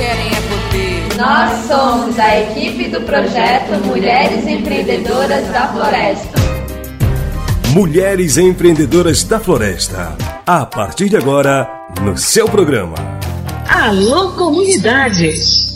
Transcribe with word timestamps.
querem 0.00 0.28
é 0.28 0.40
poder. 0.48 1.16
Nós 1.18 1.66
somos 1.66 2.18
a 2.18 2.40
equipe 2.40 2.88
do 2.88 3.02
projeto 3.02 3.72
Mulheres 3.84 4.46
Empreendedoras 4.46 5.46
da 5.48 5.68
Floresta. 5.68 6.40
Mulheres 7.74 8.38
Empreendedoras 8.38 9.22
da 9.24 9.38
Floresta. 9.38 10.16
A 10.46 10.64
partir 10.64 11.10
de 11.10 11.18
agora, 11.18 11.68
no 12.00 12.16
seu 12.16 12.48
programa. 12.48 12.94
Alô, 13.68 14.32
comunidade! 14.32 15.68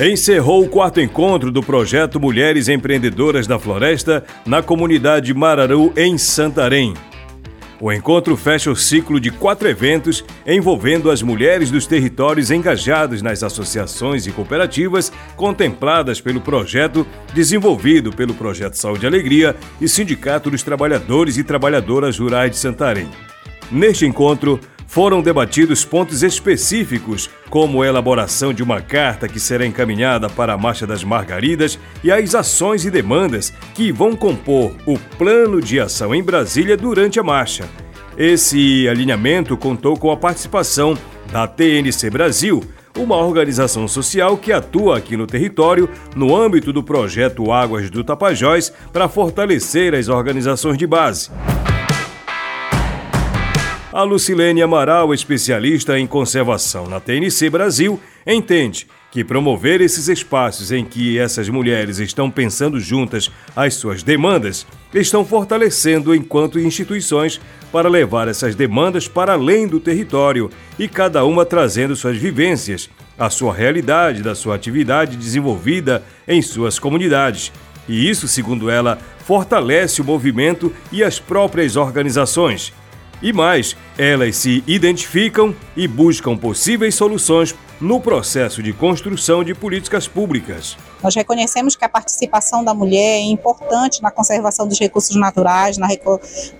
Encerrou 0.00 0.64
o 0.64 0.68
quarto 0.68 1.00
encontro 1.00 1.50
do 1.50 1.60
projeto 1.60 2.20
Mulheres 2.20 2.68
Empreendedoras 2.68 3.46
da 3.46 3.58
Floresta 3.58 4.24
na 4.46 4.62
comunidade 4.62 5.32
Mararu, 5.32 5.92
em 5.96 6.18
Santarém. 6.18 6.94
O 7.80 7.92
encontro 7.92 8.36
fecha 8.36 8.72
o 8.72 8.76
ciclo 8.76 9.20
de 9.20 9.30
quatro 9.30 9.68
eventos 9.68 10.24
envolvendo 10.44 11.12
as 11.12 11.22
mulheres 11.22 11.70
dos 11.70 11.86
territórios 11.86 12.50
engajadas 12.50 13.22
nas 13.22 13.44
associações 13.44 14.26
e 14.26 14.32
cooperativas 14.32 15.12
contempladas 15.36 16.20
pelo 16.20 16.40
projeto 16.40 17.06
desenvolvido 17.32 18.10
pelo 18.10 18.34
Projeto 18.34 18.74
Saúde 18.74 19.04
e 19.04 19.06
Alegria 19.06 19.54
e 19.80 19.86
Sindicato 19.86 20.50
dos 20.50 20.64
Trabalhadores 20.64 21.36
e 21.36 21.44
Trabalhadoras 21.44 22.18
Rurais 22.18 22.50
de 22.50 22.56
Santarém. 22.56 23.08
Neste 23.70 24.04
encontro, 24.04 24.58
foram 24.88 25.20
debatidos 25.20 25.84
pontos 25.84 26.22
específicos, 26.22 27.28
como 27.50 27.82
a 27.82 27.86
elaboração 27.86 28.54
de 28.54 28.62
uma 28.62 28.80
carta 28.80 29.28
que 29.28 29.38
será 29.38 29.66
encaminhada 29.66 30.30
para 30.30 30.54
a 30.54 30.58
Marcha 30.58 30.86
das 30.86 31.04
Margaridas 31.04 31.78
e 32.02 32.10
as 32.10 32.34
ações 32.34 32.86
e 32.86 32.90
demandas 32.90 33.52
que 33.74 33.92
vão 33.92 34.16
compor 34.16 34.72
o 34.86 34.98
plano 35.18 35.60
de 35.60 35.78
ação 35.78 36.14
em 36.14 36.22
Brasília 36.22 36.74
durante 36.74 37.20
a 37.20 37.22
marcha. 37.22 37.68
Esse 38.16 38.88
alinhamento 38.88 39.58
contou 39.58 39.96
com 39.96 40.10
a 40.10 40.16
participação 40.16 40.96
da 41.30 41.46
TNC 41.46 42.08
Brasil, 42.10 42.64
uma 42.96 43.16
organização 43.16 43.86
social 43.86 44.38
que 44.38 44.52
atua 44.52 44.96
aqui 44.96 45.18
no 45.18 45.26
território 45.26 45.88
no 46.16 46.34
âmbito 46.34 46.72
do 46.72 46.82
projeto 46.82 47.52
Águas 47.52 47.90
do 47.90 48.02
Tapajós 48.02 48.72
para 48.90 49.06
fortalecer 49.06 49.94
as 49.94 50.08
organizações 50.08 50.78
de 50.78 50.86
base. 50.86 51.30
A 53.98 54.04
Lucilene 54.04 54.62
Amaral, 54.62 55.12
especialista 55.12 55.98
em 55.98 56.06
conservação 56.06 56.86
na 56.86 57.00
TNC 57.00 57.50
Brasil, 57.50 57.98
entende 58.24 58.86
que 59.10 59.24
promover 59.24 59.80
esses 59.80 60.06
espaços 60.06 60.70
em 60.70 60.84
que 60.84 61.18
essas 61.18 61.48
mulheres 61.48 61.98
estão 61.98 62.30
pensando 62.30 62.78
juntas 62.78 63.28
as 63.56 63.74
suas 63.74 64.04
demandas 64.04 64.64
estão 64.94 65.24
fortalecendo 65.24 66.14
enquanto 66.14 66.60
instituições 66.60 67.40
para 67.72 67.88
levar 67.88 68.28
essas 68.28 68.54
demandas 68.54 69.08
para 69.08 69.32
além 69.32 69.66
do 69.66 69.80
território 69.80 70.48
e 70.78 70.86
cada 70.86 71.24
uma 71.24 71.44
trazendo 71.44 71.96
suas 71.96 72.16
vivências, 72.16 72.88
a 73.18 73.28
sua 73.28 73.52
realidade 73.52 74.22
da 74.22 74.36
sua 74.36 74.54
atividade 74.54 75.16
desenvolvida 75.16 76.04
em 76.28 76.40
suas 76.40 76.78
comunidades. 76.78 77.50
E 77.88 78.08
isso, 78.08 78.28
segundo 78.28 78.70
ela, 78.70 78.96
fortalece 79.24 80.00
o 80.00 80.04
movimento 80.04 80.72
e 80.92 81.02
as 81.02 81.18
próprias 81.18 81.74
organizações. 81.74 82.72
E 83.22 83.32
mais, 83.32 83.76
elas 83.96 84.36
se 84.36 84.62
identificam 84.66 85.54
e 85.76 85.88
buscam 85.88 86.36
possíveis 86.36 86.94
soluções 86.94 87.54
no 87.80 88.00
processo 88.00 88.62
de 88.62 88.72
construção 88.72 89.44
de 89.44 89.54
políticas 89.54 90.08
públicas. 90.08 90.76
Nós 91.02 91.14
reconhecemos 91.14 91.76
que 91.76 91.84
a 91.84 91.88
participação 91.88 92.64
da 92.64 92.74
mulher 92.74 93.20
é 93.20 93.20
importante 93.20 94.02
na 94.02 94.10
conservação 94.10 94.66
dos 94.66 94.80
recursos 94.80 95.14
naturais, 95.14 95.78
na, 95.78 95.86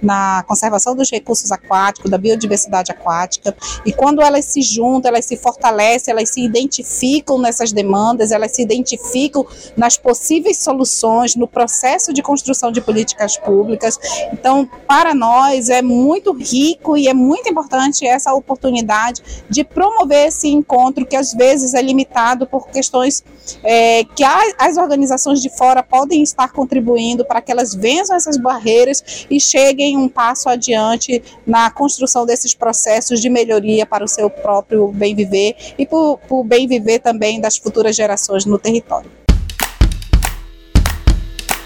na, 0.01 0.45
conservação 0.47 0.95
dos 0.95 1.11
recursos 1.11 1.51
aquáticos, 1.51 2.09
da 2.09 2.17
biodiversidade 2.17 2.93
aquática. 2.93 3.57
E 3.85 3.93
quando 3.93 4.23
elas 4.23 4.45
se 4.45 4.63
juntam, 4.63 5.11
elas 5.11 5.25
se 5.25 5.37
fortalecem, 5.37 6.13
elas 6.13 6.31
se 6.31 6.41
identificam 6.41 7.37
nessas 7.37 7.73
demandas, 7.73 8.31
elas 8.31 8.53
se 8.53 8.63
identificam 8.63 9.45
nas 9.77 9.97
possíveis 9.97 10.59
soluções, 10.59 11.35
no 11.35 11.49
processo 11.49 12.13
de 12.13 12.23
construção 12.23 12.71
de 12.71 12.81
políticas 12.81 13.37
públicas. 13.37 13.99
Então, 14.33 14.69
para 14.87 15.15
nós 15.15 15.69
é 15.69 15.83
muito 15.83 16.33
rico 16.33 16.97
e 16.97 17.09
é 17.09 17.15
muito 17.15 17.49
importante 17.49 18.07
essa 18.07 18.33
oportunidade 18.33 19.21
de 19.51 19.65
promover 19.65 20.29
esse 20.29 20.47
encontro 20.47 21.08
que 21.09 21.17
às 21.17 21.33
vezes 21.33 21.75
é 21.75 21.83
limitado 21.83 22.47
por 22.47 22.69
questões 22.69 23.25
é, 23.65 24.05
que 24.05 24.23
as 24.25 24.77
organizações 24.77 25.41
de 25.41 25.49
fora 25.49 25.83
podem 25.83 26.23
estar 26.23 26.53
contribuindo 26.53 27.25
para 27.25 27.41
que 27.41 27.51
elas 27.51 27.75
venzam 27.75 28.17
essas 28.17 28.37
barreiras 28.37 29.27
e 29.31 29.41
cheguem 29.41 29.97
um 29.97 30.09
passo 30.09 30.49
adiante 30.49 31.23
na 31.47 31.71
construção 31.71 32.27
desses 32.27 32.55
processos 32.55 33.21
de 33.21 33.31
melhoria 33.31 33.87
para 33.87 34.05
o 34.05 34.09
seu 34.09 34.29
próprio 34.29 34.89
bem 34.89 35.15
viver 35.15 35.57
e 35.79 35.87
para 35.87 35.99
o 35.99 36.45
bem 36.45 36.67
viver 36.67 36.99
também 36.99 37.41
das 37.41 37.57
futuras 37.57 37.97
gerações 37.97 38.45
no 38.45 38.59
território. 38.59 39.11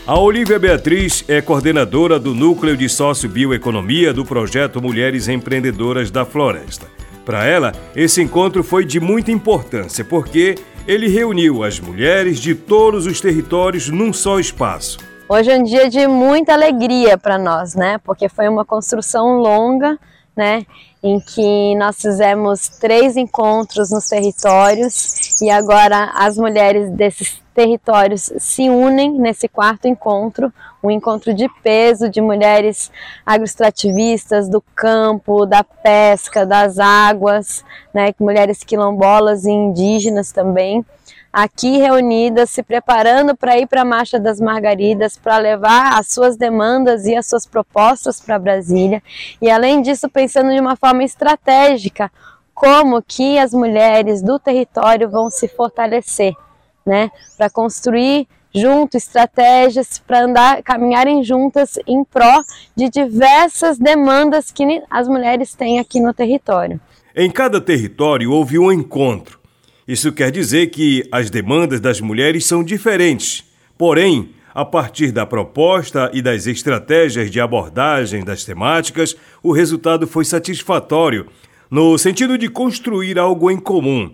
A 0.05 0.19
Olivia 0.19 0.59
Beatriz 0.59 1.25
é 1.29 1.41
coordenadora 1.41 2.19
do 2.19 2.35
Núcleo 2.35 2.77
de 2.77 2.89
Sócio-Bioeconomia 2.89 4.13
do 4.13 4.25
projeto 4.25 4.83
Mulheres 4.83 5.29
Empreendedoras 5.29 6.11
da 6.11 6.25
Floresta. 6.25 6.89
Para 7.25 7.47
ela, 7.47 7.73
esse 7.95 8.21
encontro 8.21 8.65
foi 8.65 8.85
de 8.85 8.99
muita 8.99 9.31
importância 9.31 10.05
porque 10.05 10.57
ele 10.87 11.09
reuniu 11.09 11.63
as 11.63 11.79
mulheres 11.79 12.41
de 12.41 12.55
todos 12.55 13.07
os 13.07 13.21
territórios 13.21 13.89
num 13.89 14.13
só 14.13 14.41
espaço. 14.41 14.99
Hoje 15.29 15.51
é 15.51 15.57
um 15.57 15.63
dia 15.63 15.89
de 15.89 16.07
muita 16.07 16.53
alegria 16.53 17.17
para 17.17 17.39
nós, 17.39 17.75
né? 17.75 17.99
Porque 18.05 18.29
foi 18.29 18.49
uma 18.49 18.65
construção 18.65 19.39
longa, 19.39 19.99
né? 20.37 20.67
Em 21.03 21.21
que 21.21 21.75
nós 21.77 22.01
fizemos 22.01 22.69
três 22.69 23.17
encontros 23.17 23.91
nos 23.91 24.09
territórios 24.09 25.41
e 25.41 25.49
agora 25.49 26.13
as 26.15 26.37
mulheres 26.37 26.91
desses 26.91 27.42
territórios 27.53 28.33
se 28.39 28.69
unem 28.69 29.13
nesse 29.13 29.49
quarto 29.49 29.87
encontro, 29.87 30.53
um 30.83 30.91
encontro 30.91 31.33
de 31.33 31.49
peso 31.63 32.09
de 32.09 32.21
mulheres 32.21 32.91
agroextrativistas 33.25 34.49
do 34.49 34.61
campo, 34.75 35.47
da 35.47 35.63
pesca, 35.63 36.45
das 36.45 36.79
águas, 36.79 37.65
né, 37.95 38.13
mulheres 38.19 38.65
quilombolas 38.65 39.45
e 39.45 39.51
indígenas 39.51 40.33
também, 40.33 40.85
aqui 41.33 41.79
reunidas, 41.79 42.51
se 42.51 42.63
preparando 42.63 43.37
para 43.37 43.57
ir 43.59 43.67
para 43.67 43.83
a 43.83 43.87
Marcha 43.87 44.19
das 44.19 44.41
Margaridas, 44.41 45.17
para 45.17 45.39
levar 45.39 45.99
as 45.99 46.09
suas 46.09 46.37
demandas 46.37 47.07
e 47.07 47.15
as 47.15 47.27
suas 47.27 47.47
propostas 47.47 48.21
para 48.21 48.39
Brasília, 48.39 49.03
e 49.41 49.51
além 49.51 49.81
disso 49.81 50.09
pensando 50.09 50.53
de 50.53 50.61
uma 50.61 50.77
forma 50.77 51.05
estratégica 51.05 52.11
como 52.55 53.03
que 53.03 53.39
as 53.39 53.53
mulheres 53.53 54.23
do 54.23 54.39
território 54.39 55.09
vão 55.09 55.31
se 55.31 55.49
fortalecer 55.49 56.35
né? 56.85 57.11
Para 57.37 57.49
construir 57.51 58.27
junto 58.55 58.97
estratégias 58.97 59.99
para 60.07 60.25
andar, 60.25 60.63
caminharem 60.63 61.25
juntas 61.25 61.79
em 61.87 62.05
pró 62.05 62.43
de 62.77 62.89
diversas 62.89 63.79
demandas 63.79 64.51
que 64.51 64.83
as 64.91 65.09
mulheres 65.09 65.55
têm 65.55 65.79
aqui 65.79 66.01
no 66.01 66.13
território. 66.13 66.81
Em 67.17 67.31
cada 67.31 67.61
território 67.61 68.31
houve 68.31 68.59
um 68.59 68.71
encontro. 68.71 69.39
Isso 69.87 70.13
quer 70.13 70.31
dizer 70.31 70.69
que 70.69 71.07
as 71.11 71.31
demandas 71.31 71.81
das 71.81 72.01
mulheres 72.01 72.47
são 72.47 72.63
diferentes. 72.63 73.45
Porém, 73.77 74.31
a 74.55 74.65
partir 74.65 75.11
da 75.11 75.27
proposta 75.27 76.11
e 76.13 76.23
das 76.23 76.47
estratégias 76.47 77.31
de 77.31 77.41
abordagem 77.41 78.23
das 78.25 78.45
temáticas, 78.45 79.17
o 79.43 79.51
resultado 79.51 80.07
foi 80.07 80.25
satisfatório, 80.25 81.27
no 81.71 81.97
sentido 81.99 82.37
de 82.39 82.49
construir 82.49 83.19
algo 83.19 83.51
em 83.51 83.59
comum 83.59 84.13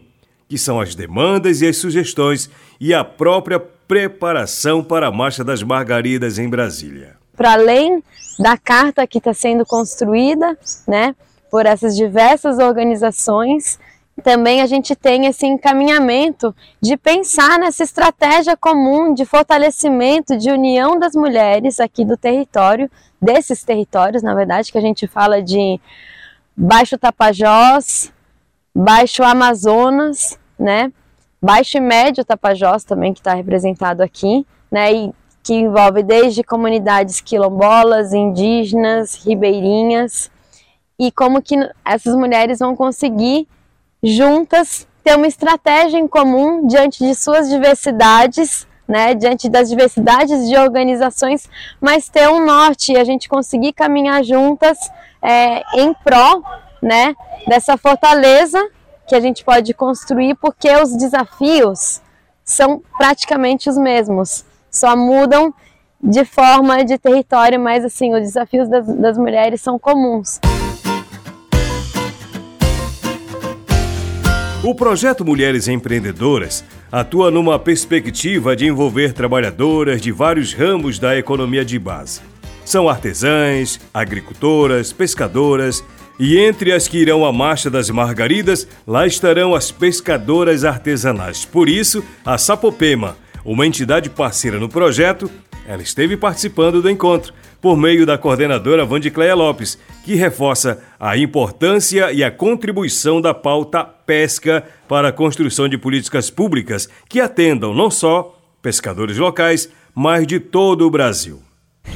que 0.48 0.56
são 0.56 0.80
as 0.80 0.94
demandas 0.94 1.60
e 1.60 1.66
as 1.66 1.76
sugestões 1.76 2.50
e 2.80 2.94
a 2.94 3.04
própria 3.04 3.60
preparação 3.60 4.82
para 4.82 5.08
a 5.08 5.12
Marcha 5.12 5.44
das 5.44 5.62
Margaridas 5.62 6.38
em 6.38 6.48
Brasília. 6.48 7.16
Para 7.36 7.52
além 7.52 8.02
da 8.38 8.56
carta 8.56 9.06
que 9.06 9.18
está 9.18 9.34
sendo 9.34 9.64
construída, 9.64 10.58
né, 10.86 11.14
por 11.50 11.66
essas 11.66 11.96
diversas 11.96 12.58
organizações, 12.58 13.78
também 14.22 14.60
a 14.60 14.66
gente 14.66 14.96
tem 14.96 15.26
esse 15.26 15.46
encaminhamento 15.46 16.54
de 16.80 16.96
pensar 16.96 17.58
nessa 17.58 17.84
estratégia 17.84 18.56
comum 18.56 19.14
de 19.14 19.24
fortalecimento, 19.24 20.36
de 20.36 20.50
união 20.50 20.98
das 20.98 21.14
mulheres 21.14 21.78
aqui 21.78 22.04
do 22.04 22.16
território, 22.16 22.90
desses 23.20 23.62
territórios, 23.62 24.22
na 24.22 24.34
verdade, 24.34 24.72
que 24.72 24.78
a 24.78 24.82
gente 24.82 25.06
fala 25.06 25.42
de 25.42 25.80
Baixo 26.56 26.98
Tapajós, 26.98 28.12
Baixo 28.74 29.22
Amazonas, 29.22 30.38
né? 30.58 30.92
Baixo 31.40 31.78
e 31.78 31.80
Médio 31.80 32.24
Tapajós 32.24 32.84
também 32.84 33.12
que 33.12 33.20
está 33.20 33.34
representado 33.34 34.02
aqui, 34.02 34.46
né? 34.70 34.92
E 34.92 35.12
que 35.42 35.54
envolve 35.54 36.02
desde 36.02 36.42
comunidades 36.42 37.20
quilombolas, 37.20 38.12
indígenas, 38.12 39.14
ribeirinhas 39.24 40.30
e 40.98 41.12
como 41.12 41.40
que 41.40 41.56
essas 41.84 42.14
mulheres 42.14 42.58
vão 42.58 42.76
conseguir 42.76 43.48
juntas 44.02 44.86
ter 45.02 45.16
uma 45.16 45.26
estratégia 45.26 45.98
em 45.98 46.08
comum 46.08 46.66
diante 46.66 46.98
de 46.98 47.14
suas 47.14 47.48
diversidades, 47.48 48.66
né, 48.86 49.14
diante 49.14 49.48
das 49.48 49.70
diversidades 49.70 50.48
de 50.48 50.56
organizações, 50.56 51.48
mas 51.80 52.08
ter 52.08 52.28
um 52.28 52.44
norte 52.44 52.92
e 52.92 52.98
a 52.98 53.04
gente 53.04 53.28
conseguir 53.28 53.72
caminhar 53.72 54.22
juntas 54.22 54.76
é, 55.22 55.62
em 55.80 55.94
prol 55.94 56.42
né, 56.82 57.14
dessa 57.46 57.76
fortaleza 57.76 58.58
que 59.08 59.14
a 59.14 59.20
gente 59.20 59.44
pode 59.44 59.72
construir, 59.72 60.34
porque 60.34 60.70
os 60.76 60.96
desafios 60.96 62.00
são 62.44 62.82
praticamente 62.96 63.68
os 63.68 63.76
mesmos, 63.76 64.44
só 64.70 64.96
mudam 64.96 65.52
de 66.00 66.24
forma 66.24 66.84
de 66.84 66.98
território, 66.98 67.58
mas 67.58 67.84
assim, 67.84 68.14
os 68.14 68.20
desafios 68.20 68.68
das, 68.68 68.86
das 68.86 69.18
mulheres 69.18 69.60
são 69.60 69.78
comuns. 69.78 70.38
O 74.62 74.74
projeto 74.74 75.24
Mulheres 75.24 75.68
Empreendedoras 75.68 76.64
atua 76.90 77.30
numa 77.30 77.58
perspectiva 77.58 78.56
de 78.56 78.66
envolver 78.66 79.12
trabalhadoras 79.12 80.00
de 80.00 80.10
vários 80.10 80.52
ramos 80.52 80.98
da 80.98 81.16
economia 81.16 81.64
de 81.64 81.78
base. 81.78 82.20
São 82.64 82.88
artesãs, 82.88 83.80
agricultoras, 83.94 84.92
pescadoras 84.92 85.82
e 86.18 86.38
entre 86.38 86.72
as 86.72 86.88
que 86.88 86.98
irão 86.98 87.24
à 87.24 87.32
Marcha 87.32 87.70
das 87.70 87.90
Margaridas, 87.90 88.66
lá 88.86 89.06
estarão 89.06 89.54
as 89.54 89.70
pescadoras 89.70 90.64
artesanais. 90.64 91.44
Por 91.44 91.68
isso, 91.68 92.04
a 92.24 92.36
Sapopema, 92.36 93.16
uma 93.44 93.66
entidade 93.66 94.10
parceira 94.10 94.58
no 94.58 94.68
projeto, 94.68 95.30
ela 95.66 95.82
esteve 95.82 96.16
participando 96.16 96.82
do 96.82 96.90
encontro 96.90 97.32
por 97.60 97.76
meio 97.76 98.06
da 98.06 98.16
coordenadora 98.16 98.84
Vandicleia 98.84 99.34
Lopes, 99.34 99.78
que 100.04 100.14
reforça 100.14 100.82
a 100.98 101.16
importância 101.16 102.12
e 102.12 102.22
a 102.22 102.30
contribuição 102.30 103.20
da 103.20 103.34
pauta 103.34 103.84
pesca 103.84 104.64
para 104.88 105.08
a 105.08 105.12
construção 105.12 105.68
de 105.68 105.76
políticas 105.76 106.30
públicas 106.30 106.88
que 107.08 107.20
atendam 107.20 107.74
não 107.74 107.90
só 107.90 108.38
pescadores 108.62 109.18
locais, 109.18 109.68
mas 109.94 110.26
de 110.26 110.40
todo 110.40 110.86
o 110.86 110.90
Brasil. 110.90 111.47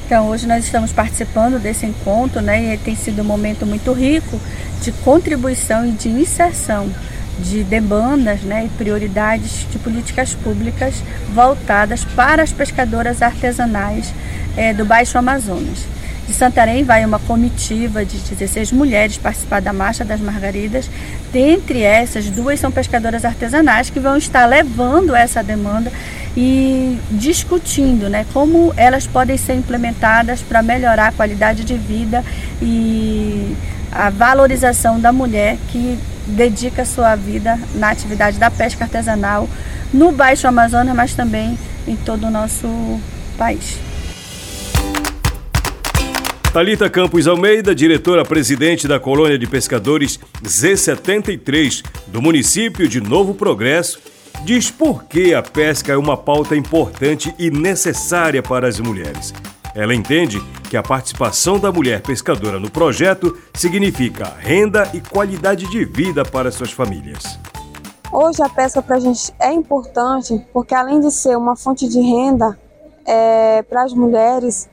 Então, 0.05 0.29
hoje 0.29 0.47
nós 0.47 0.65
estamos 0.65 0.93
participando 0.93 1.61
desse 1.61 1.87
encontro, 1.87 2.41
né, 2.41 2.75
e 2.75 2.79
tem 2.79 2.95
sido 2.95 3.23
um 3.23 3.25
momento 3.25 3.65
muito 3.65 3.93
rico 3.93 4.39
de 4.83 4.93
contribuição 4.93 5.87
e 5.87 5.93
de 5.93 6.09
inserção 6.09 6.91
de 7.39 7.65
demandas 7.65 8.43
né, 8.43 8.67
e 8.67 8.69
prioridades 8.77 9.67
de 9.71 9.79
políticas 9.79 10.35
públicas 10.35 11.03
voltadas 11.35 12.05
para 12.05 12.43
as 12.43 12.53
pescadoras 12.53 13.23
artesanais 13.23 14.13
é, 14.57 14.75
do 14.75 14.85
Baixo 14.85 15.17
Amazonas. 15.17 15.87
De 16.27 16.35
Santarém 16.35 16.85
vai 16.85 17.05
uma 17.05 17.19
comitiva 17.19 18.05
de 18.05 18.17
16 18.17 18.71
mulheres 18.73 19.19
participar 19.19 19.61
da 19.61 19.73
Marcha 19.73 20.05
das 20.05 20.21
Margaridas. 20.21 20.89
Dentre 21.33 21.83
essas, 21.83 22.31
duas 22.31 22.61
são 22.61 22.71
pescadoras 22.71 23.25
artesanais 23.25 23.91
que 23.91 23.99
vão 23.99 24.17
estar 24.17 24.47
levando 24.47 25.17
essa 25.17 25.43
demanda 25.43 25.91
e 26.37 26.99
discutindo 27.11 28.09
né, 28.09 28.25
como 28.33 28.73
elas 28.77 29.07
podem 29.07 29.37
ser 29.37 29.55
implementadas 29.55 30.41
para 30.41 30.63
melhorar 30.63 31.09
a 31.09 31.13
qualidade 31.13 31.65
de 31.65 31.77
vida 31.77 32.25
e 32.61 33.55
a 33.91 34.09
valorização 34.09 34.99
da 34.99 35.13
mulher 35.13 35.59
que 35.71 35.99
dedica 36.27 36.85
sua 36.85 37.15
vida 37.15 37.59
na 37.75 37.91
atividade 37.91 38.39
da 38.39 38.51
pesca 38.51 38.85
artesanal 38.85 39.49
no 39.93 40.11
Baixo 40.13 40.47
Amazonas, 40.47 40.95
mas 40.97 41.15
também 41.15 41.59
em 41.87 41.97
todo 41.97 42.27
o 42.27 42.31
nosso 42.31 42.67
país. 43.37 43.79
Talita 46.53 46.89
Campos 46.91 47.27
Almeida, 47.27 47.75
diretora-presidente 47.75 48.87
da 48.87 49.01
Colônia 49.01 49.39
de 49.39 49.47
Pescadores 49.47 50.21
Z73 50.45 51.83
do 52.09 52.21
município 52.21 52.87
de 52.87 53.01
Novo 53.01 53.33
Progresso, 53.33 53.99
diz 54.45 54.71
por 54.71 55.05
que 55.05 55.35
a 55.35 55.43
pesca 55.43 55.93
é 55.93 55.97
uma 55.97 56.17
pauta 56.17 56.57
importante 56.57 57.35
e 57.39 57.51
necessária 57.51 58.43
para 58.43 58.69
as 58.69 58.81
mulheres. 58.81 59.33
Ela 59.75 59.95
entende 59.95 60.41
que 60.69 60.77
a 60.77 60.83
participação 60.83 61.59
da 61.59 61.73
mulher 61.73 62.03
pescadora 62.03 62.59
no 62.59 62.71
projeto 62.71 63.39
significa 63.55 64.33
renda 64.39 64.91
e 64.93 65.01
qualidade 65.01 65.71
de 65.71 65.85
vida 65.85 66.25
para 66.25 66.51
suas 66.51 66.71
famílias. 66.71 67.39
Hoje 68.13 68.43
a 68.43 68.49
pesca 68.49 68.83
para 68.83 68.97
a 68.97 69.01
gente 69.01 69.33
é 69.41 69.53
importante 69.53 70.47
porque 70.53 70.75
além 70.75 71.01
de 71.01 71.11
ser 71.11 71.37
uma 71.37 71.57
fonte 71.57 71.89
de 71.89 72.01
renda 72.01 72.59
é, 73.07 73.63
para 73.63 73.85
as 73.85 73.95
mulheres, 73.95 74.69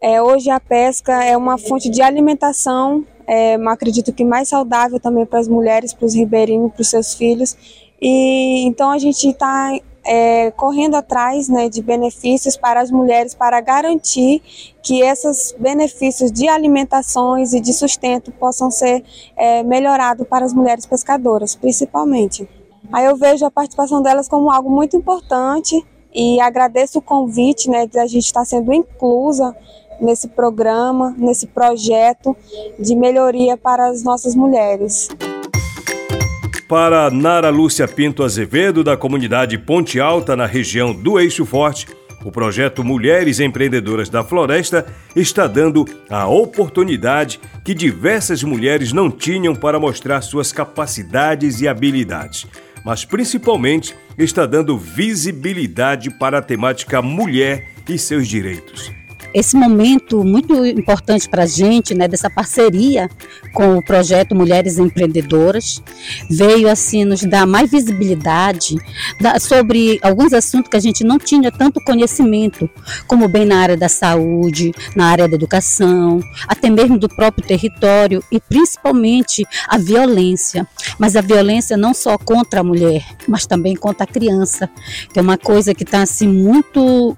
é, 0.00 0.22
hoje 0.22 0.48
a 0.48 0.60
pesca 0.60 1.24
é 1.24 1.36
uma 1.36 1.58
fonte 1.58 1.90
de 1.90 2.00
alimentação, 2.00 3.04
é, 3.26 3.56
acredito 3.66 4.12
que 4.12 4.24
mais 4.24 4.48
saudável 4.48 5.00
também 5.00 5.26
para 5.26 5.40
as 5.40 5.48
mulheres, 5.48 5.92
para 5.92 6.06
os 6.06 6.14
ribeirinhos, 6.14 6.72
para 6.72 6.80
os 6.80 6.88
seus 6.88 7.14
filhos. 7.14 7.56
E 8.00 8.64
então 8.66 8.90
a 8.90 8.98
gente 8.98 9.28
está 9.28 9.72
é, 10.08 10.50
correndo 10.52 10.94
atrás 10.94 11.48
né, 11.48 11.68
de 11.68 11.82
benefícios 11.82 12.56
para 12.56 12.80
as 12.80 12.90
mulheres 12.90 13.34
para 13.34 13.60
garantir 13.60 14.40
que 14.82 15.02
esses 15.02 15.54
benefícios 15.58 16.32
de 16.32 16.48
alimentações 16.48 17.52
e 17.52 17.60
de 17.60 17.74
sustento 17.74 18.32
possam 18.32 18.70
ser 18.70 19.04
é, 19.36 19.62
melhorados 19.62 20.26
para 20.26 20.46
as 20.46 20.54
mulheres 20.54 20.86
pescadoras, 20.86 21.54
principalmente. 21.54 22.48
Aí 22.90 23.04
eu 23.04 23.16
vejo 23.16 23.44
a 23.44 23.50
participação 23.50 24.00
delas 24.00 24.28
como 24.28 24.50
algo 24.50 24.70
muito 24.70 24.96
importante 24.96 25.84
e 26.14 26.40
agradeço 26.40 27.00
o 27.00 27.02
convite 27.02 27.68
né, 27.68 27.86
de 27.86 27.98
a 27.98 28.06
gente 28.06 28.24
estar 28.24 28.46
sendo 28.46 28.72
inclusa 28.72 29.54
nesse 30.00 30.28
programa, 30.28 31.14
nesse 31.18 31.46
projeto 31.46 32.34
de 32.78 32.96
melhoria 32.96 33.58
para 33.58 33.88
as 33.88 34.02
nossas 34.02 34.34
mulheres. 34.34 35.08
Para 36.68 37.10
Nara 37.10 37.48
Lúcia 37.48 37.88
Pinto 37.88 38.22
Azevedo, 38.22 38.84
da 38.84 38.94
comunidade 38.94 39.56
Ponte 39.56 39.98
Alta, 39.98 40.36
na 40.36 40.44
região 40.44 40.92
do 40.92 41.18
Eixo 41.18 41.46
Forte, 41.46 41.86
o 42.22 42.30
projeto 42.30 42.84
Mulheres 42.84 43.40
Empreendedoras 43.40 44.10
da 44.10 44.22
Floresta 44.22 44.84
está 45.16 45.46
dando 45.46 45.86
a 46.10 46.28
oportunidade 46.28 47.40
que 47.64 47.72
diversas 47.72 48.42
mulheres 48.42 48.92
não 48.92 49.10
tinham 49.10 49.54
para 49.54 49.80
mostrar 49.80 50.20
suas 50.20 50.52
capacidades 50.52 51.62
e 51.62 51.66
habilidades, 51.66 52.46
mas 52.84 53.02
principalmente 53.02 53.96
está 54.18 54.44
dando 54.44 54.76
visibilidade 54.76 56.10
para 56.10 56.36
a 56.36 56.42
temática 56.42 57.00
mulher 57.00 57.70
e 57.88 57.98
seus 57.98 58.28
direitos 58.28 58.92
esse 59.38 59.56
momento 59.56 60.24
muito 60.24 60.66
importante 60.66 61.28
para 61.28 61.44
a 61.44 61.46
gente, 61.46 61.94
né, 61.94 62.08
dessa 62.08 62.28
parceria 62.28 63.08
com 63.52 63.78
o 63.78 63.82
projeto 63.82 64.34
Mulheres 64.34 64.78
Empreendedoras, 64.78 65.82
veio 66.30 66.68
assim 66.68 67.04
nos 67.04 67.22
dar 67.22 67.46
mais 67.46 67.70
visibilidade 67.70 68.76
da, 69.20 69.38
sobre 69.38 69.98
alguns 70.02 70.32
assuntos 70.32 70.68
que 70.68 70.76
a 70.76 70.80
gente 70.80 71.04
não 71.04 71.18
tinha 71.18 71.50
tanto 71.50 71.80
conhecimento, 71.80 72.68
como 73.06 73.28
bem 73.28 73.44
na 73.44 73.58
área 73.58 73.76
da 73.76 73.88
saúde, 73.88 74.72
na 74.94 75.06
área 75.06 75.28
da 75.28 75.34
educação, 75.34 76.20
até 76.46 76.68
mesmo 76.68 76.98
do 76.98 77.08
próprio 77.08 77.46
território 77.46 78.22
e 78.30 78.40
principalmente 78.40 79.46
a 79.68 79.78
violência. 79.78 80.66
Mas 80.98 81.16
a 81.16 81.20
violência 81.20 81.76
não 81.76 81.94
só 81.94 82.18
contra 82.18 82.60
a 82.60 82.64
mulher, 82.64 83.04
mas 83.26 83.46
também 83.46 83.74
contra 83.76 84.04
a 84.04 84.06
criança, 84.06 84.68
que 85.12 85.18
é 85.18 85.22
uma 85.22 85.38
coisa 85.38 85.74
que 85.74 85.84
está 85.84 86.02
assim 86.02 86.28
muito 86.28 87.16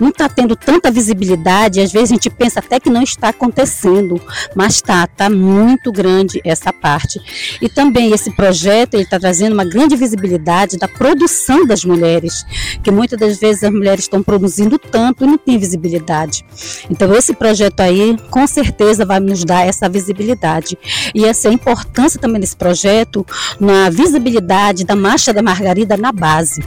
não 0.00 0.08
está 0.08 0.28
tendo 0.28 0.54
tanta 0.54 0.90
visibilidade, 0.90 1.80
às 1.80 1.92
vezes 1.92 2.10
a 2.10 2.14
gente 2.14 2.30
pensa 2.30 2.60
até 2.60 2.78
que 2.78 2.90
não 2.90 3.02
está 3.02 3.28
acontecendo, 3.28 4.20
mas 4.54 4.74
está, 4.74 5.04
está 5.04 5.30
muito 5.30 5.90
grande 5.90 6.40
essa 6.44 6.72
parte. 6.72 7.18
E 7.60 7.68
também 7.68 8.12
esse 8.12 8.30
projeto 8.30 8.94
ele 8.94 9.04
está 9.04 9.18
trazendo 9.18 9.54
uma 9.54 9.64
grande 9.64 9.96
visibilidade 9.96 10.76
da 10.76 10.86
produção 10.86 11.66
das 11.66 11.84
mulheres, 11.84 12.44
que 12.82 12.90
muitas 12.90 13.18
das 13.18 13.38
vezes 13.38 13.64
as 13.64 13.72
mulheres 13.72 14.04
estão 14.04 14.22
produzindo 14.22 14.78
tanto 14.78 15.24
e 15.24 15.26
não 15.26 15.38
tem 15.38 15.58
visibilidade. 15.58 16.44
Então 16.90 17.14
esse 17.14 17.34
projeto 17.34 17.80
aí, 17.80 18.16
com 18.30 18.46
certeza, 18.46 19.04
vai 19.04 19.20
nos 19.20 19.44
dar 19.44 19.66
essa 19.66 19.88
visibilidade. 19.88 20.78
E 21.14 21.24
essa 21.24 21.48
é 21.48 21.50
a 21.50 21.54
importância 21.54 22.20
também 22.20 22.40
desse 22.40 22.56
projeto 22.56 23.26
na 23.58 23.88
visibilidade 23.88 24.84
da 24.84 24.94
Marcha 24.94 25.32
da 25.32 25.42
Margarida 25.42 25.96
na 25.96 26.12
base, 26.12 26.62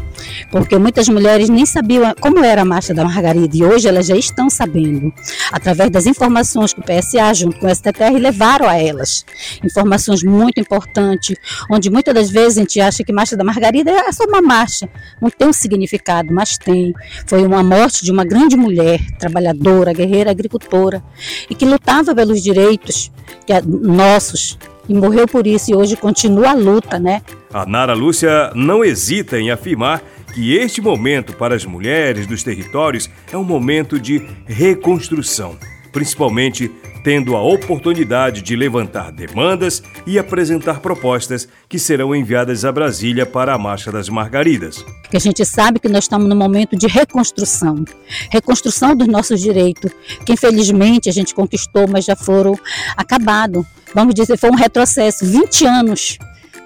porque 0.52 0.78
muitas 0.78 1.08
mulheres 1.08 1.50
nem 1.50 1.66
sabiam 1.66 2.14
como 2.20 2.40
era 2.40 2.62
a 2.62 2.66
Marcha 2.66 2.94
da 2.94 3.04
Margarida 3.04 3.19
Margarida 3.20 3.58
e 3.58 3.64
hoje 3.64 3.88
elas 3.88 4.08
já 4.08 4.16
estão 4.16 4.50
sabendo, 4.50 5.14
através 5.52 5.90
das 5.92 6.06
informações 6.06 6.74
que 6.74 6.80
o 6.80 6.84
PSA 6.84 7.34
junto 7.34 7.60
com 7.60 7.68
o 7.68 7.76
STTR 7.76 8.18
levaram 8.18 8.68
a 8.68 8.78
elas. 8.78 9.26
Informações 9.64 10.24
muito 10.24 10.60
importantes, 10.60 11.36
onde 11.70 11.90
muitas 11.90 12.14
das 12.14 12.30
vezes 12.30 12.58
a 12.58 12.62
gente 12.62 12.80
acha 12.80 13.04
que 13.04 13.12
Marcha 13.12 13.36
da 13.36 13.44
Margarida 13.44 13.92
é 13.92 14.12
só 14.12 14.24
uma 14.24 14.42
marcha, 14.42 14.90
não 15.22 15.30
tem 15.30 15.48
um 15.48 15.54
significado, 15.54 16.34
mas 16.34 16.58
tem. 16.58 16.94
Foi 17.28 17.46
uma 17.46 17.62
morte 17.62 18.04
de 18.04 18.12
uma 18.12 18.24
grande 18.24 18.56
mulher, 18.56 19.00
trabalhadora, 19.20 19.94
guerreira, 19.94 20.32
agricultora, 20.32 21.04
e 21.50 21.56
que 21.56 21.66
lutava 21.66 22.16
pelos 22.16 22.42
direitos 22.42 23.12
é 23.48 23.62
nossos, 23.62 24.60
e 24.88 24.94
morreu 24.94 25.28
por 25.28 25.48
isso 25.48 25.72
e 25.72 25.76
hoje 25.76 25.96
continua 25.96 26.52
a 26.52 26.54
luta, 26.54 27.00
né? 27.00 27.22
A 27.52 27.66
Nara 27.66 27.94
Lúcia 27.94 28.52
não 28.54 28.86
hesita 28.86 29.40
em 29.40 29.50
afirmar 29.50 30.04
que 30.34 30.56
este 30.56 30.82
momento 30.82 31.34
para 31.34 31.56
as 31.56 31.66
mulheres 31.66 32.28
dos 32.28 32.44
territórios 32.44 33.10
é 33.32 33.38
um 33.38 33.44
momento 33.44 34.00
de 34.00 34.22
reconstrução, 34.46 35.58
principalmente 35.92 36.72
tendo 37.04 37.36
a 37.36 37.42
oportunidade 37.42 38.42
de 38.42 38.56
levantar 38.56 39.12
demandas 39.12 39.82
e 40.06 40.20
apresentar 40.20 40.80
propostas 40.80 41.48
que 41.68 41.80
serão 41.80 42.16
enviadas 42.16 42.66
a 42.66 42.72
Brasília 42.72 43.26
para 43.26 43.54
a 43.54 43.58
Marcha 43.58 43.92
das 43.92 44.10
Margaridas. 44.10 44.84
Que 45.10 45.18
a 45.18 45.20
gente 45.20 45.44
sabe 45.46 45.80
que 45.80 45.88
nós 45.88 46.04
estamos 46.04 46.28
num 46.28 46.36
momento 46.36 46.78
de 46.78 46.88
reconstrução, 46.88 47.84
reconstrução 48.30 48.96
dos 48.96 49.08
nossos 49.08 49.42
direitos, 49.42 49.92
que 50.26 50.34
infelizmente 50.34 51.10
a 51.10 51.12
gente 51.12 51.34
conquistou, 51.34 51.88
mas 51.88 52.06
já 52.06 52.16
foram 52.16 52.58
acabados. 52.96 53.66
Vamos 53.94 54.14
dizer, 54.14 54.38
foi 54.38 54.50
um 54.52 54.56
retrocesso, 54.56 55.26
20 55.26 55.66
anos 55.66 56.18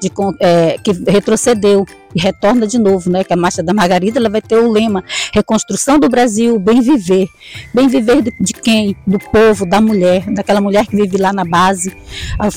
de, 0.01 0.12
é, 0.39 0.77
que 0.84 0.91
retrocedeu 1.10 1.86
e 2.15 2.22
retorna 2.22 2.67
de 2.67 2.77
novo, 2.77 3.10
né? 3.10 3.24
Que 3.24 3.34
a 3.34 3.38
Marcha 3.38 3.63
da 3.63 3.74
Margarida 3.74 4.20
ela 4.20 4.29
vai 4.29 4.41
ter 4.41 4.58
o 4.58 4.72
lema 4.72 5.03
Reconstrução 5.34 6.00
do 6.00 6.10
Brasil, 6.10 6.60
bem 6.60 6.82
viver. 6.82 7.27
Bem 7.74 7.88
viver 7.88 8.22
de, 8.22 8.34
de 8.39 8.53
quem? 8.53 8.96
Do 9.05 9.20
povo, 9.20 9.65
da 9.65 9.82
mulher, 9.82 10.29
daquela 10.32 10.62
mulher 10.62 10.86
que 10.86 10.96
vive 10.96 11.17
lá 11.17 11.34
na 11.34 11.46
base, 11.46 11.96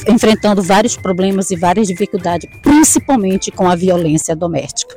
enfrentando 0.09 0.63
vários 0.63 0.97
problemas 0.97 1.51
e 1.51 1.57
várias 1.57 1.89
dificuldades, 1.89 2.49
principalmente 2.63 3.51
com 3.51 3.69
a 3.69 3.75
violência 3.75 4.35
doméstica. 4.35 4.97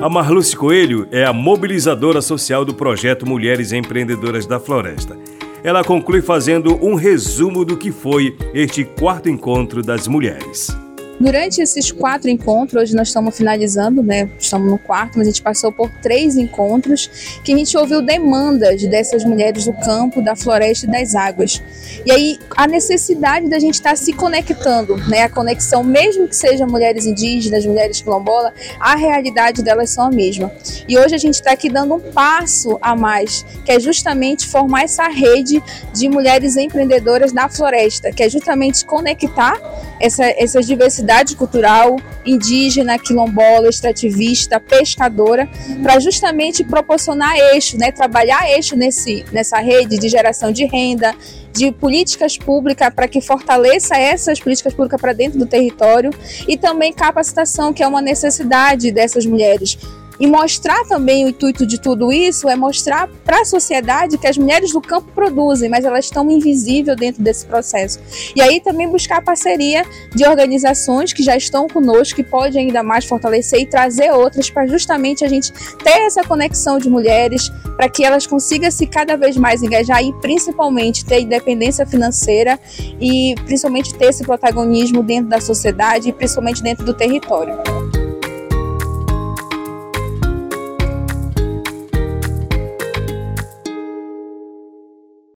A 0.00 0.08
Marluce 0.08 0.56
Coelho 0.56 1.08
é 1.10 1.24
a 1.24 1.32
mobilizadora 1.32 2.22
social 2.22 2.64
do 2.64 2.72
projeto 2.72 3.26
Mulheres 3.26 3.72
Empreendedoras 3.72 4.46
da 4.46 4.60
Floresta 4.60 5.16
ela 5.62 5.84
conclui 5.84 6.22
fazendo 6.22 6.74
um 6.84 6.94
resumo 6.94 7.64
do 7.64 7.76
que 7.76 7.90
foi 7.90 8.36
este 8.54 8.84
quarto 8.84 9.28
encontro 9.28 9.82
das 9.82 10.06
mulheres. 10.06 10.76
Durante 11.20 11.60
esses 11.60 11.90
quatro 11.90 12.30
encontros, 12.30 12.80
hoje 12.80 12.94
nós 12.94 13.08
estamos 13.08 13.36
finalizando, 13.36 14.04
né? 14.04 14.30
Estamos 14.38 14.70
no 14.70 14.78
quarto, 14.78 15.18
mas 15.18 15.26
a 15.26 15.30
gente 15.30 15.42
passou 15.42 15.72
por 15.72 15.90
três 16.00 16.36
encontros 16.36 17.40
que 17.42 17.52
a 17.52 17.56
gente 17.56 17.76
ouviu 17.76 18.00
demandas 18.00 18.82
dessas 18.84 19.24
mulheres 19.24 19.64
do 19.64 19.72
campo, 19.72 20.22
da 20.22 20.36
floresta 20.36 20.86
e 20.86 20.90
das 20.90 21.16
águas. 21.16 21.60
E 22.06 22.12
aí 22.12 22.38
a 22.56 22.68
necessidade 22.68 23.48
da 23.48 23.58
gente 23.58 23.74
estar 23.74 23.96
se 23.96 24.12
conectando, 24.12 24.96
né? 25.08 25.22
A 25.22 25.28
conexão, 25.28 25.82
mesmo 25.82 26.28
que 26.28 26.36
sejam 26.36 26.68
mulheres 26.68 27.04
indígenas, 27.04 27.66
mulheres 27.66 28.00
quilombolas, 28.00 28.52
a 28.78 28.94
realidade 28.94 29.60
delas 29.60 29.90
são 29.90 30.06
a 30.06 30.10
mesma. 30.10 30.52
E 30.86 30.96
hoje 30.96 31.16
a 31.16 31.18
gente 31.18 31.34
está 31.34 31.50
aqui 31.50 31.68
dando 31.68 31.94
um 31.94 32.00
passo 32.00 32.78
a 32.80 32.94
mais, 32.94 33.44
que 33.64 33.72
é 33.72 33.80
justamente 33.80 34.46
formar 34.46 34.84
essa 34.84 35.08
rede 35.08 35.60
de 35.92 36.08
mulheres 36.08 36.56
empreendedoras 36.56 37.32
da 37.32 37.48
floresta, 37.48 38.12
que 38.12 38.22
é 38.22 38.28
justamente 38.28 38.84
conectar 38.84 39.60
essa, 40.00 40.24
essa 40.24 40.62
diversidade 41.08 41.36
cultural 41.36 41.96
indígena, 42.26 42.98
quilombola, 42.98 43.68
extrativista, 43.68 44.60
pescadora, 44.60 45.48
para 45.82 45.98
justamente 45.98 46.62
proporcionar 46.62 47.34
eixo, 47.54 47.78
né, 47.78 47.90
trabalhar 47.90 48.50
eixo 48.50 48.76
nesse, 48.76 49.24
nessa 49.32 49.58
rede 49.58 49.98
de 49.98 50.08
geração 50.08 50.52
de 50.52 50.66
renda, 50.66 51.14
de 51.52 51.72
políticas 51.72 52.36
públicas 52.36 52.92
para 52.94 53.08
que 53.08 53.22
fortaleça 53.22 53.96
essas 53.96 54.38
políticas 54.38 54.74
públicas 54.74 55.00
para 55.00 55.14
dentro 55.14 55.38
do 55.38 55.46
território 55.46 56.10
e 56.46 56.56
também 56.58 56.92
capacitação, 56.92 57.72
que 57.72 57.82
é 57.82 57.86
uma 57.86 58.02
necessidade 58.02 58.92
dessas 58.92 59.24
mulheres 59.24 59.78
e 60.20 60.26
mostrar 60.26 60.84
também 60.84 61.24
o 61.24 61.28
intuito 61.28 61.66
de 61.66 61.80
tudo 61.80 62.12
isso 62.12 62.48
é 62.48 62.56
mostrar 62.56 63.08
para 63.24 63.42
a 63.42 63.44
sociedade 63.44 64.18
que 64.18 64.26
as 64.26 64.36
mulheres 64.36 64.72
do 64.72 64.80
campo 64.80 65.10
produzem, 65.14 65.68
mas 65.68 65.84
elas 65.84 66.06
estão 66.06 66.28
invisíveis 66.30 66.96
dentro 66.96 67.22
desse 67.22 67.46
processo. 67.46 67.98
E 68.34 68.40
aí 68.40 68.60
também 68.60 68.88
buscar 68.88 69.22
parceria 69.22 69.84
de 70.14 70.26
organizações 70.26 71.12
que 71.12 71.22
já 71.22 71.36
estão 71.36 71.68
conosco, 71.68 72.16
que 72.16 72.24
pode 72.24 72.58
ainda 72.58 72.82
mais 72.82 73.04
fortalecer 73.04 73.60
e 73.60 73.66
trazer 73.66 74.12
outras 74.12 74.50
para 74.50 74.66
justamente 74.66 75.24
a 75.24 75.28
gente 75.28 75.52
ter 75.82 76.00
essa 76.06 76.22
conexão 76.22 76.78
de 76.78 76.88
mulheres, 76.88 77.50
para 77.76 77.88
que 77.88 78.04
elas 78.04 78.26
consigam 78.26 78.70
se 78.70 78.86
cada 78.86 79.16
vez 79.16 79.36
mais 79.36 79.62
engajar 79.62 80.02
e 80.02 80.12
principalmente 80.20 81.04
ter 81.04 81.20
independência 81.20 81.86
financeira 81.86 82.58
e 83.00 83.34
principalmente 83.44 83.94
ter 83.94 84.06
esse 84.06 84.24
protagonismo 84.24 85.02
dentro 85.02 85.28
da 85.28 85.40
sociedade 85.40 86.08
e 86.08 86.12
principalmente 86.12 86.62
dentro 86.62 86.84
do 86.84 86.94
território. 86.94 87.77